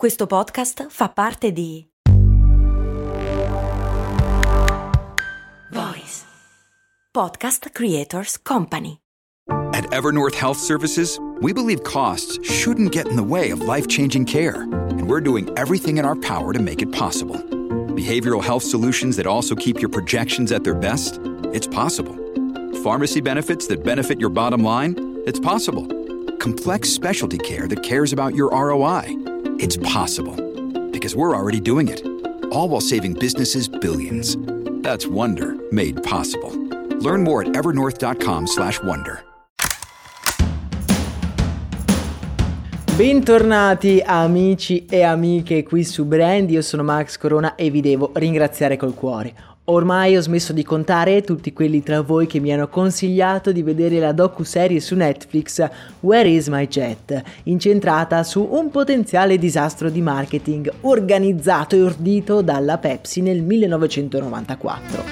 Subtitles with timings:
[0.00, 1.86] Questo podcast fa parte di
[5.70, 6.24] Voice
[7.12, 9.00] Podcast Creators Company.
[9.74, 14.62] At Evernorth Health Services, we believe costs shouldn't get in the way of life-changing care,
[14.72, 17.36] and we're doing everything in our power to make it possible.
[17.94, 21.20] Behavioral health solutions that also keep your projections at their best?
[21.52, 22.16] It's possible.
[22.82, 24.94] Pharmacy benefits that benefit your bottom line?
[25.26, 25.86] It's possible.
[26.38, 29.29] Complex specialty care that cares about your ROI?
[29.62, 30.34] It's possible.
[30.90, 32.02] Because we're already doing it.
[32.50, 34.38] All while saving businesses billions.
[34.80, 36.50] That's Wonder made possible.
[37.00, 39.22] Learn more at evernorth.com/wonder.
[42.96, 48.78] Bentornati amici e amiche qui su Brand, io sono Max Corona e vi devo ringraziare
[48.78, 49.34] col cuore.
[49.70, 54.00] Ormai ho smesso di contare tutti quelli tra voi che mi hanno consigliato di vedere
[54.00, 55.64] la docu-serie su Netflix
[56.00, 62.78] Where is my jet, incentrata su un potenziale disastro di marketing organizzato e ordito dalla
[62.78, 65.04] Pepsi nel 1994.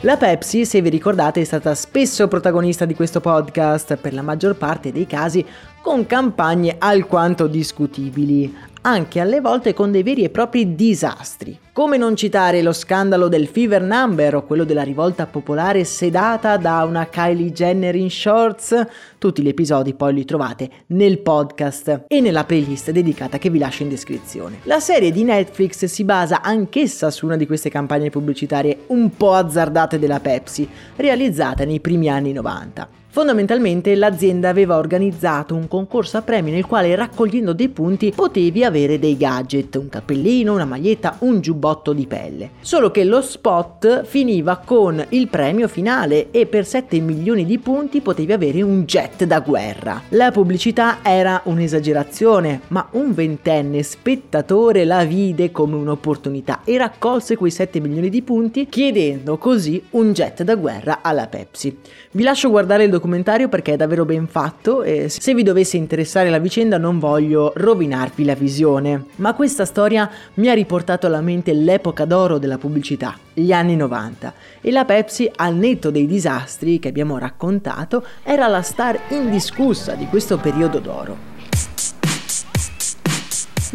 [0.00, 4.56] La Pepsi, se vi ricordate, è stata spesso protagonista di questo podcast, per la maggior
[4.56, 5.46] parte dei casi
[5.80, 8.52] con campagne alquanto discutibili,
[8.86, 11.58] anche alle volte con dei veri e propri disastri.
[11.72, 16.84] Come non citare lo scandalo del Fever Number o quello della rivolta popolare sedata da
[16.84, 18.86] una Kylie Jenner in shorts?
[19.18, 23.82] Tutti gli episodi poi li trovate nel podcast e nella playlist dedicata che vi lascio
[23.82, 24.58] in descrizione.
[24.64, 29.32] La serie di Netflix si basa anch'essa su una di queste campagne pubblicitarie un po'
[29.32, 33.02] azzardate della Pepsi, realizzata nei primi anni 90.
[33.14, 38.98] Fondamentalmente l'azienda aveva organizzato un concorso a premi nel quale raccogliendo dei punti potevi avere
[38.98, 42.50] dei gadget, un cappellino, una maglietta, un giubbotto di pelle.
[42.58, 48.00] Solo che lo spot finiva con il premio finale e per 7 milioni di punti
[48.00, 50.02] potevi avere un jet da guerra.
[50.08, 57.52] La pubblicità era un'esagerazione, ma un ventenne spettatore la vide come un'opportunità e raccolse quei
[57.52, 61.78] 7 milioni di punti chiedendo così un jet da guerra alla Pepsi.
[62.10, 65.76] Vi lascio guardare il documento documentario perché è davvero ben fatto e se vi dovesse
[65.76, 69.04] interessare la vicenda non voglio rovinarvi la visione.
[69.16, 74.32] Ma questa storia mi ha riportato alla mente l'epoca d'oro della pubblicità, gli anni 90,
[74.62, 80.06] e la Pepsi, al netto dei disastri che abbiamo raccontato, era la star indiscussa di
[80.06, 81.33] questo periodo d'oro.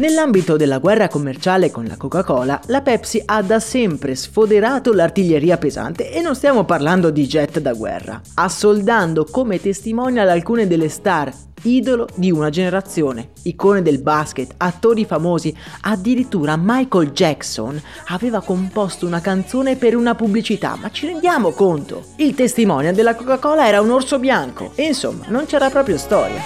[0.00, 6.10] Nell'ambito della guerra commerciale con la Coca-Cola, la Pepsi ha da sempre sfoderato l'artiglieria pesante
[6.10, 11.30] e non stiamo parlando di jet da guerra, assoldando come testimonial alcune delle star
[11.64, 19.20] idolo di una generazione, icone del basket, attori famosi, addirittura Michael Jackson aveva composto una
[19.20, 22.04] canzone per una pubblicità, ma ci rendiamo conto?
[22.16, 26.40] Il testimonial della Coca-Cola era un orso bianco e insomma non c'era proprio storia.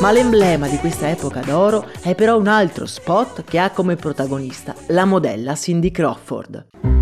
[0.00, 4.74] Ma l'emblema di questa epoca d'oro è però un altro spot che ha come protagonista
[4.88, 6.95] la modella Cindy Crawford.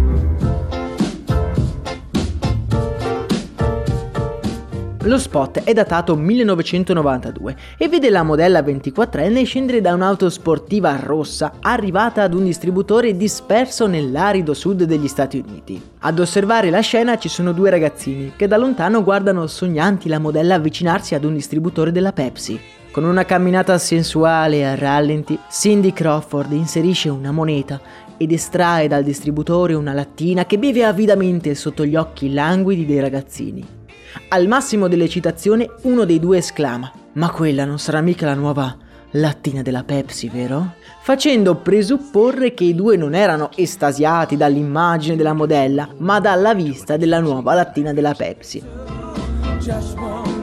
[5.05, 11.57] Lo spot è datato 1992 e vede la modella 24enne scendere da un'auto sportiva rossa
[11.61, 15.79] arrivata ad un distributore disperso nell'arido sud degli Stati Uniti.
[15.99, 20.55] Ad osservare la scena ci sono due ragazzini che da lontano guardano sognanti la modella
[20.55, 22.59] avvicinarsi ad un distributore della Pepsi.
[22.91, 27.79] Con una camminata sensuale a rallenti, Cindy Crawford inserisce una moneta
[28.17, 33.83] ed estrae dal distributore una lattina che beve avidamente sotto gli occhi languidi dei ragazzini.
[34.29, 38.77] Al massimo dell'eccitazione uno dei due esclama: Ma quella non sarà mica la nuova
[39.13, 40.75] lattina della Pepsi, vero?
[41.03, 47.21] Facendo presupporre che i due non erano estasiati dall'immagine della modella, ma dalla vista della
[47.21, 48.63] nuova lattina della Pepsi.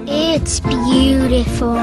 [0.06, 1.80] It's beautiful.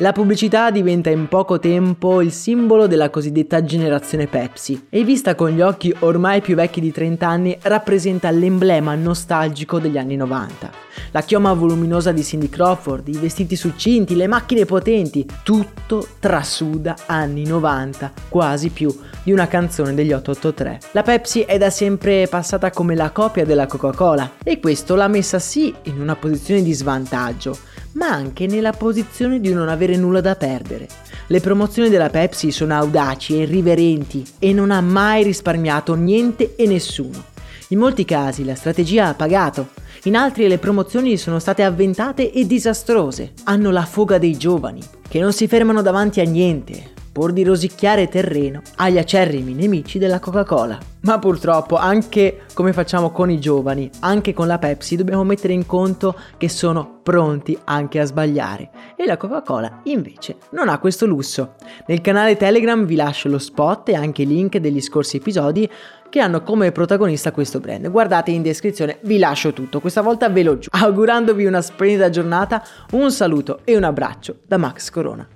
[0.00, 5.50] La pubblicità diventa in poco tempo il simbolo della cosiddetta generazione Pepsi e vista con
[5.50, 10.70] gli occhi ormai più vecchi di 30 anni rappresenta l'emblema nostalgico degli anni 90.
[11.10, 17.44] La chioma voluminosa di Cindy Crawford, i vestiti succinti, le macchine potenti, tutto trasuda anni
[17.44, 20.80] 90, quasi più di una canzone degli 883.
[20.92, 25.38] La Pepsi è da sempre passata come la copia della Coca-Cola e questo l'ha messa
[25.38, 27.58] sì in una posizione di svantaggio,
[27.92, 30.88] ma anche nella posizione di non avere nulla da perdere.
[31.26, 36.66] Le promozioni della Pepsi sono audaci e irriverenti e non ha mai risparmiato niente e
[36.66, 37.24] nessuno.
[37.68, 39.68] In molti casi la strategia ha pagato,
[40.04, 43.32] in altri le promozioni sono state avventate e disastrose.
[43.44, 48.08] Hanno la foga dei giovani, che non si fermano davanti a niente, pur di rosicchiare
[48.08, 50.78] terreno agli acerrimi nemici della Coca-Cola.
[51.02, 55.66] Ma purtroppo, anche come facciamo con i giovani, anche con la Pepsi, dobbiamo mettere in
[55.66, 58.70] conto che sono pronti anche a sbagliare.
[58.96, 61.56] E la Coca-Cola invece non ha questo lusso.
[61.88, 65.70] Nel canale Telegram vi lascio lo spot e anche i link degli scorsi episodi
[66.08, 67.90] che hanno come protagonista questo brand.
[67.90, 70.74] Guardate in descrizione, vi lascio tutto, questa volta ve lo giuro.
[70.74, 75.28] Augurandovi una splendida giornata, un saluto e un abbraccio da Max Corona.